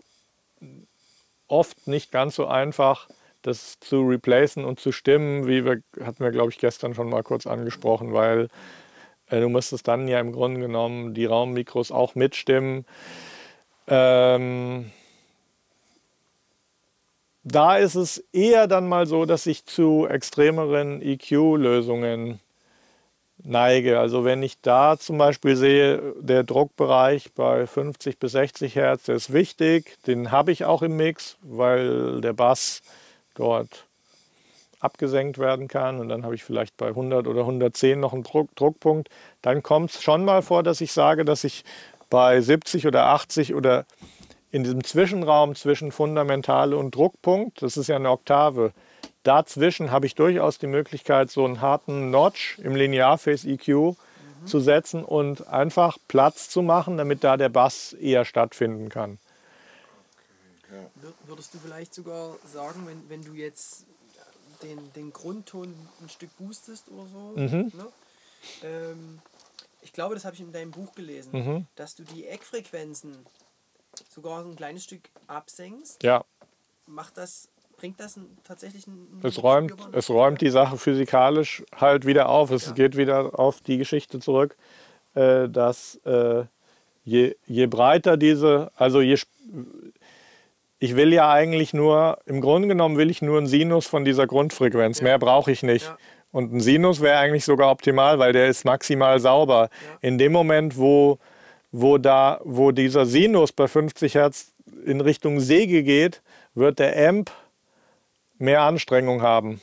[1.48, 3.08] oft nicht ganz so einfach,
[3.42, 7.24] das zu replacen und zu stimmen, wie wir, hatten wir, glaube ich, gestern schon mal
[7.24, 8.50] kurz angesprochen, weil
[9.30, 12.86] du müsstest dann ja im Grunde genommen die Raummikros auch mitstimmen.
[13.88, 14.92] Ähm,
[17.44, 22.40] da ist es eher dann mal so, dass ich zu extremeren EQ-Lösungen
[23.44, 24.00] neige.
[24.00, 29.16] Also wenn ich da zum Beispiel sehe, der Druckbereich bei 50 bis 60 Hertz, der
[29.16, 32.82] ist wichtig, den habe ich auch im Mix, weil der Bass
[33.36, 33.87] dort
[34.88, 38.56] abgesenkt werden kann und dann habe ich vielleicht bei 100 oder 110 noch einen Druck,
[38.56, 39.10] Druckpunkt.
[39.42, 41.64] Dann kommt es schon mal vor, dass ich sage, dass ich
[42.10, 43.86] bei 70 oder 80 oder
[44.50, 48.72] in diesem Zwischenraum zwischen Fundamentale und Druckpunkt, das ist ja eine Oktave,
[49.24, 53.96] dazwischen habe ich durchaus die Möglichkeit, so einen harten Notch im Linearphase EQ
[54.46, 59.20] zu setzen und einfach Platz zu machen, damit da der Bass eher stattfinden kann.
[61.02, 63.86] Wür- Würdest du vielleicht sogar sagen, wenn, wenn du jetzt
[64.64, 67.72] den, den Grundton ein Stück boostest oder so, Mhm.
[67.74, 67.88] ne?
[68.64, 69.20] ähm,
[69.82, 71.66] ich glaube, das habe ich in deinem Buch gelesen, Mhm.
[71.76, 73.26] dass du die Eckfrequenzen
[74.10, 76.04] sogar so ein kleines Stück absenkst.
[76.04, 76.24] Ja,
[76.88, 79.20] Macht das bringt das ein, tatsächlich einen.
[79.24, 82.50] Es räumt, es räumt die Sache physikalisch halt wieder auf.
[82.52, 82.72] Es Ja.
[82.74, 84.56] geht wieder auf die Geschichte zurück,
[85.14, 86.46] äh, dass äh,
[87.04, 89.18] je, je breiter diese, also je,
[90.80, 94.28] ich will ja eigentlich nur, im Grunde genommen will ich nur einen Sinus von dieser
[94.28, 95.02] Grundfrequenz.
[95.02, 95.86] Mehr brauche ich nicht.
[95.86, 95.98] Ja.
[96.32, 99.70] Und ein Sinus wäre eigentlich sogar optimal, weil der ist maximal sauber.
[100.02, 101.20] In dem Moment, wo,
[101.72, 104.52] wo, da, wo dieser Sinus bei 50 Hertz
[104.86, 106.22] in Richtung Säge geht,
[106.54, 107.32] wird der Amp
[108.38, 109.62] mehr Anstrengung haben,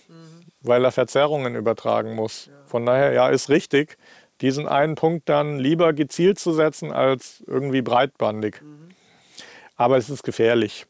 [0.63, 2.51] weil er Verzerrungen übertragen muss.
[2.67, 3.97] Von daher, ja, ist richtig,
[4.41, 8.63] diesen einen Punkt dann lieber gezielt zu setzen als irgendwie breitbandig.
[9.77, 10.87] Aber es ist gefährlich.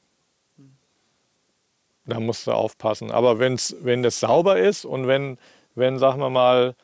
[2.06, 3.10] Da musst du aufpassen.
[3.10, 5.38] Aber wenn's, wenn es sauber ist und wenn,
[5.74, 6.74] wenn, sagen wir mal,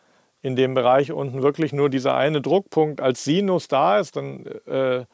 [0.43, 5.05] in dem Bereich unten wirklich nur dieser eine Druckpunkt als Sinus da ist, dann äh,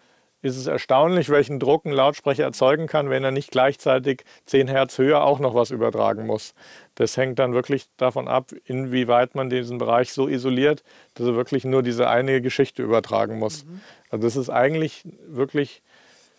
[0.42, 4.99] ist es erstaunlich, welchen Druck ein Lautsprecher erzeugen kann, wenn er nicht gleichzeitig 10 Hertz
[4.99, 6.55] höher auch noch was übertragen muss.
[6.95, 11.64] Das hängt dann wirklich davon ab, inwieweit man diesen Bereich so isoliert, dass er wirklich
[11.64, 13.66] nur diese eine Geschichte übertragen muss.
[14.11, 15.83] Also das ist eigentlich wirklich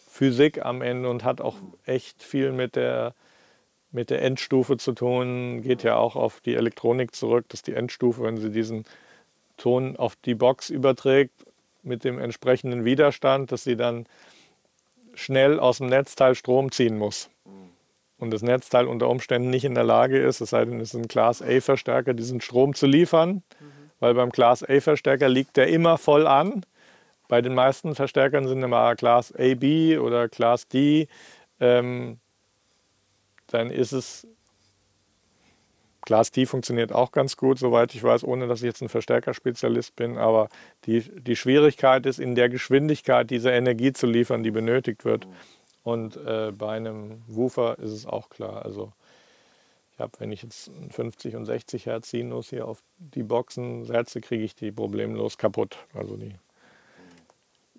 [0.09, 3.13] Physik am Ende und hat auch echt viel mit der,
[3.91, 5.61] mit der Endstufe zu tun.
[5.61, 8.85] Geht ja auch auf die Elektronik zurück, dass die Endstufe, wenn sie diesen
[9.57, 11.45] Ton auf die Box überträgt,
[11.83, 14.05] mit dem entsprechenden Widerstand, dass sie dann
[15.13, 17.29] schnell aus dem Netzteil Strom ziehen muss.
[18.19, 20.99] Und das Netzteil unter Umständen nicht in der Lage ist, es sei denn, es ist
[20.99, 23.43] ein Class A-Verstärker, diesen Strom zu liefern,
[23.99, 26.65] weil beim Class A-Verstärker liegt der immer voll an.
[27.27, 31.07] Bei den meisten Verstärkern sind immer Class AB oder Class D.
[31.59, 32.19] Ähm,
[33.47, 34.27] dann ist es
[36.07, 39.93] Class D funktioniert auch ganz gut, soweit ich weiß, ohne dass ich jetzt ein Verstärkerspezialist
[39.97, 40.17] bin.
[40.17, 40.47] Aber
[40.85, 45.27] die, die Schwierigkeit ist, in der Geschwindigkeit diese Energie zu liefern, die benötigt wird.
[45.83, 48.63] Und äh, bei einem Woofer ist es auch klar.
[48.63, 48.93] Also
[49.91, 53.83] ich habe, wenn ich jetzt einen 50 und 60 Hertz Sinus hier auf die Boxen
[53.83, 55.77] setze, kriege ich die problemlos kaputt.
[55.93, 56.35] Also die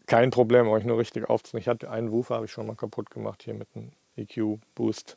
[0.04, 1.62] kein Problem, euch nur richtig aufzunehmen.
[1.62, 5.16] Ich hatte einen Woofer, habe ich schon mal kaputt gemacht hier mit einem EQ Boost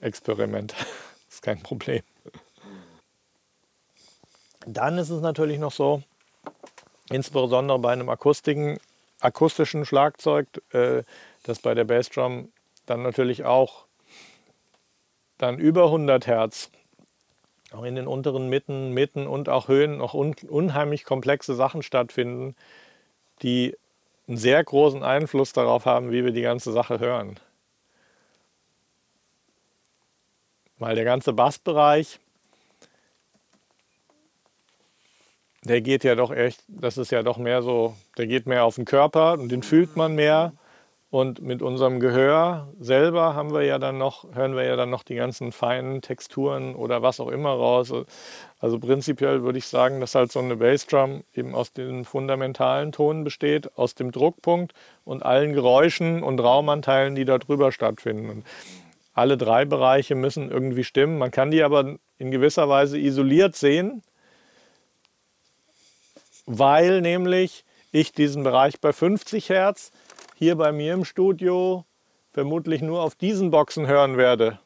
[0.00, 0.74] Experiment.
[1.28, 2.02] ist kein Problem.
[4.66, 6.02] Dann ist es natürlich noch so,
[7.10, 11.02] insbesondere bei einem akustischen Schlagzeug, äh,
[11.44, 12.52] dass bei der Bassdrum
[12.86, 13.86] dann natürlich auch
[15.38, 16.70] dann über 100 Hertz
[17.72, 22.56] auch in den unteren Mitten, Mitten und auch Höhen noch un unheimlich komplexe Sachen stattfinden,
[23.42, 23.76] die
[24.26, 27.38] einen sehr großen Einfluss darauf haben, wie wir die ganze Sache hören.
[30.78, 32.20] Weil der ganze Bassbereich,
[35.64, 38.76] der geht ja doch echt, das ist ja doch mehr so, der geht mehr auf
[38.76, 40.52] den Körper und den fühlt man mehr.
[41.10, 45.02] Und mit unserem Gehör selber haben wir ja dann noch, hören wir ja dann noch
[45.02, 47.90] die ganzen feinen Texturen oder was auch immer raus.
[48.60, 53.24] Also prinzipiell würde ich sagen, dass halt so eine Bassdrum eben aus den fundamentalen Tonen
[53.24, 54.74] besteht, aus dem Druckpunkt
[55.06, 58.28] und allen Geräuschen und Raumanteilen, die da drüber stattfinden.
[58.28, 58.44] Und
[59.18, 61.18] alle drei Bereiche müssen irgendwie stimmen.
[61.18, 64.02] Man kann die aber in gewisser Weise isoliert sehen,
[66.46, 69.90] weil nämlich ich diesen Bereich bei 50 Hertz
[70.36, 71.84] hier bei mir im Studio
[72.32, 74.60] vermutlich nur auf diesen Boxen hören werde.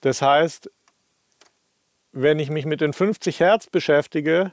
[0.00, 0.70] Das heißt,
[2.12, 4.52] wenn ich mich mit den 50 Hertz beschäftige,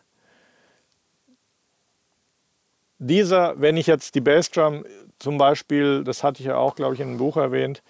[2.98, 4.86] dieser, wenn ich jetzt die Bassdrum
[5.20, 7.84] zum Beispiel, das hatte ich ja auch, glaube ich, in einem Buch erwähnt,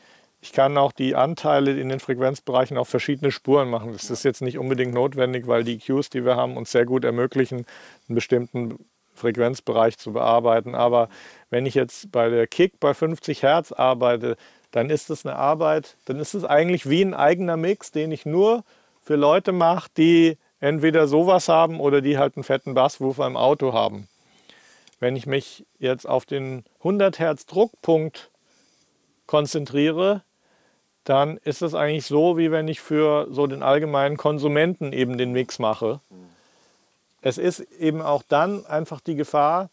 [0.46, 3.94] ich kann auch die Anteile in den Frequenzbereichen auf verschiedene Spuren machen.
[3.94, 7.04] Das ist jetzt nicht unbedingt notwendig, weil die Cues, die wir haben, uns sehr gut
[7.04, 7.66] ermöglichen,
[8.08, 8.78] einen bestimmten
[9.16, 10.76] Frequenzbereich zu bearbeiten.
[10.76, 11.10] Aber
[11.50, 14.38] wenn ich jetzt bei der Kick bei 50 Hertz arbeite,
[14.70, 18.28] dann ist es eine Arbeit, dann ist es eigentlich wie ein eigener Mix, den ich
[18.28, 18.64] nur
[19.02, 23.74] für Leute mache, die entweder sowas haben oder die halt einen fetten Basswoofer im Auto
[23.74, 24.08] haben.
[25.00, 28.30] Wenn ich mich jetzt auf den 100 Hertz Druckpunkt
[29.26, 30.22] konzentriere,
[31.06, 35.32] dann ist es eigentlich so, wie wenn ich für so den allgemeinen Konsumenten eben den
[35.32, 36.02] Mix mache.
[37.22, 39.70] Es ist eben auch dann einfach die Gefahr,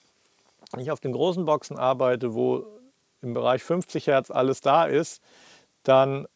[0.70, 2.64] wenn ich auf den großen Boxen arbeite, wo
[3.22, 5.22] im Bereich 50 Hertz alles da ist,
[5.82, 6.26] dann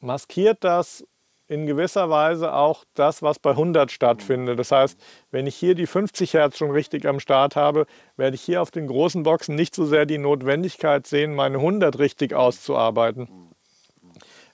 [0.00, 1.04] maskiert das
[1.48, 4.58] in gewisser Weise auch das, was bei 100 stattfindet.
[4.58, 4.98] Das heißt,
[5.30, 7.86] wenn ich hier die 50 Hertz schon richtig am Start habe,
[8.16, 11.98] werde ich hier auf den großen Boxen nicht so sehr die Notwendigkeit sehen, meine 100
[11.98, 13.28] richtig auszuarbeiten.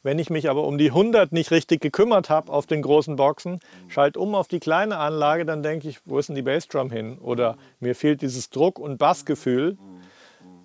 [0.03, 3.61] Wenn ich mich aber um die 100 nicht richtig gekümmert habe auf den großen Boxen,
[3.88, 7.18] schalte um auf die kleine Anlage, dann denke ich, wo ist denn die Bassdrum hin?
[7.18, 9.78] Oder mir fehlt dieses Druck- und Bassgefühl.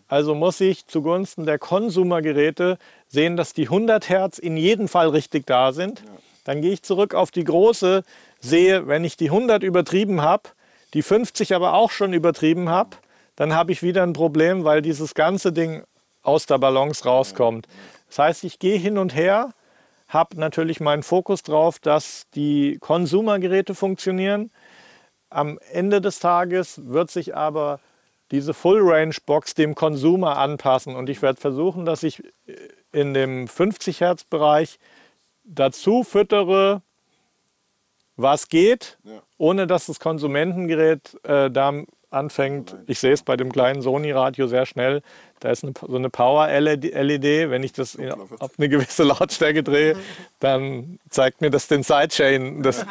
[0.08, 2.78] Also muss ich zugunsten der Konsumergeräte
[3.08, 6.04] sehen, dass die 100 Hertz in jedem Fall richtig da sind.
[6.44, 8.04] Dann gehe ich zurück auf die große,
[8.40, 10.50] sehe, wenn ich die 100 übertrieben habe,
[10.94, 12.98] die 50 aber auch schon übertrieben habe,
[13.36, 15.84] dann habe ich wieder ein Problem, weil dieses ganze Ding
[16.24, 17.68] aus der Balance rauskommt.
[18.08, 19.54] Das heißt, ich gehe hin und her,
[20.08, 24.52] habe natürlich meinen Fokus drauf, dass die Konsumergeräte funktionieren.
[25.30, 27.80] Am Ende des Tages wird sich aber
[28.32, 32.24] diese Full-Range-Box dem Konsumer anpassen und ich werde versuchen, dass ich
[32.92, 34.80] in dem 50 Hertz Bereich
[35.44, 36.82] dazu füttere,
[38.16, 38.98] was geht,
[39.38, 41.74] ohne dass das Konsumentengerät äh, da
[42.10, 42.76] anfängt.
[42.88, 45.02] Ich sehe es bei dem kleinen Sony-Radio sehr schnell.
[45.40, 47.50] Da ist eine, so eine Power-LED.
[47.50, 49.96] Wenn ich das in, auf eine gewisse Lautstärke drehe,
[50.40, 52.64] dann zeigt mir das den Sidechain.
[52.64, 52.86] Das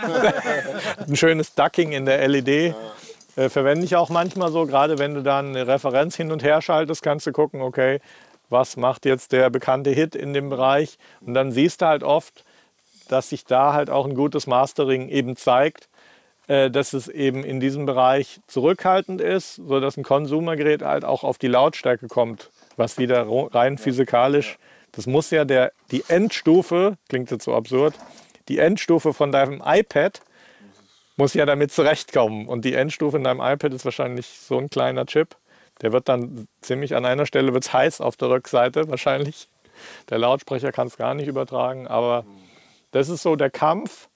[1.09, 2.75] ein schönes Ducking in der LED.
[3.37, 6.63] Äh, verwende ich auch manchmal so, gerade wenn du dann eine Referenz hin und her
[6.63, 8.01] schaltest, kannst du gucken, okay,
[8.49, 10.99] was macht jetzt der bekannte Hit in dem Bereich?
[11.21, 12.45] Und dann siehst du halt oft,
[13.09, 15.89] dass sich da halt auch ein gutes Mastering eben zeigt,
[16.47, 21.49] dass es eben in diesem Bereich zurückhaltend ist, sodass ein Konsumergerät halt auch auf die
[21.49, 24.59] Lautstärke kommt, was wieder rein physikalisch,
[24.93, 27.95] das muss ja der, die Endstufe, klingt jetzt so absurd,
[28.49, 30.23] die Endstufe von deinem iPad
[31.17, 32.47] muss ja damit zurechtkommen.
[32.47, 35.37] Und die Endstufe in deinem iPad ist wahrscheinlich so ein kleiner Chip.
[35.83, 39.49] Der wird dann ziemlich an einer Stelle wird's heiß auf der Rückseite wahrscheinlich.
[40.09, 42.25] Der Lautsprecher kann es gar nicht übertragen, aber
[42.93, 44.09] das ist so der Kampf.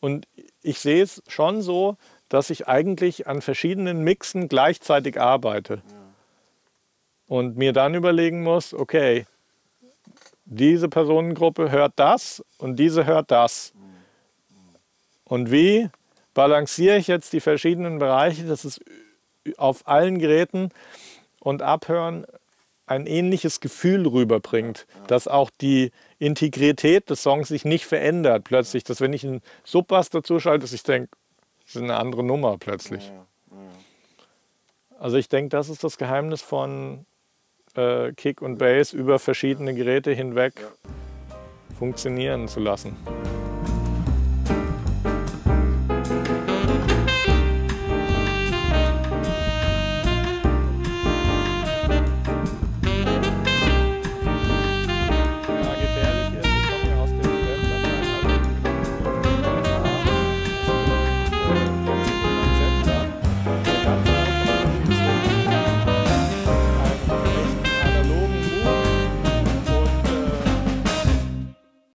[0.00, 0.26] Und
[0.62, 1.96] ich sehe es schon so,
[2.28, 5.82] dass ich eigentlich an verschiedenen Mixen gleichzeitig arbeite.
[7.26, 9.26] Und mir dann überlegen muss, okay,
[10.44, 13.72] diese Personengruppe hört das und diese hört das.
[15.24, 15.88] Und wie
[16.34, 18.80] balanciere ich jetzt die verschiedenen Bereiche, dass es
[19.56, 20.70] auf allen Geräten
[21.38, 22.26] und Abhören
[22.86, 29.00] ein ähnliches Gefühl rüberbringt, dass auch die Integrität des Songs sich nicht verändert plötzlich, dass
[29.00, 31.08] wenn ich einen Subbass dazu schalte, dass ich denke,
[31.64, 33.10] das ist eine andere Nummer plötzlich.
[34.98, 37.06] Also ich denke, das ist das Geheimnis von
[37.74, 40.52] äh, Kick und Bass über verschiedene Geräte hinweg
[41.78, 42.94] funktionieren zu lassen.